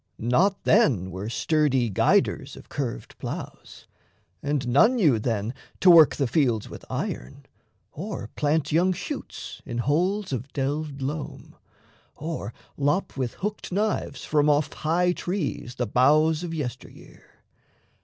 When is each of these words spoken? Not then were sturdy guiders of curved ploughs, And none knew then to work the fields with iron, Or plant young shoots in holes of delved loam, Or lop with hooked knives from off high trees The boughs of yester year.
Not 0.17 0.63
then 0.63 1.11
were 1.11 1.29
sturdy 1.29 1.91
guiders 1.91 2.55
of 2.55 2.69
curved 2.69 3.15
ploughs, 3.19 3.85
And 4.41 4.67
none 4.67 4.95
knew 4.95 5.19
then 5.19 5.53
to 5.79 5.91
work 5.91 6.15
the 6.15 6.25
fields 6.25 6.67
with 6.67 6.83
iron, 6.89 7.45
Or 7.91 8.29
plant 8.35 8.71
young 8.71 8.93
shoots 8.93 9.61
in 9.63 9.77
holes 9.77 10.33
of 10.33 10.51
delved 10.53 11.03
loam, 11.03 11.55
Or 12.15 12.51
lop 12.79 13.15
with 13.15 13.35
hooked 13.35 13.71
knives 13.71 14.25
from 14.25 14.49
off 14.49 14.73
high 14.73 15.11
trees 15.11 15.75
The 15.75 15.85
boughs 15.85 16.41
of 16.43 16.51
yester 16.51 16.89
year. 16.89 17.43